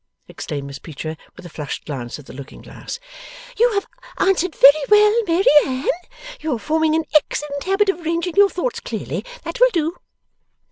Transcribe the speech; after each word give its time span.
exclaimed 0.27 0.65
Miss 0.65 0.79
Peecher, 0.79 1.15
with 1.37 1.45
a 1.45 1.49
flushed 1.49 1.85
glance 1.85 2.17
at 2.17 2.25
the 2.25 2.33
looking 2.33 2.63
glass. 2.63 2.99
'You 3.59 3.71
have 3.73 3.85
answered 4.17 4.55
very 4.55 4.79
well, 4.89 5.23
Mary 5.27 5.45
Anne. 5.67 5.85
You 6.39 6.55
are 6.55 6.59
forming 6.59 6.95
an 6.95 7.05
excellent 7.13 7.65
habit 7.65 7.87
of 7.89 7.99
arranging 8.03 8.33
your 8.35 8.49
thoughts 8.49 8.79
clearly. 8.79 9.23
That 9.43 9.59
will 9.59 9.69
do. 9.71 9.97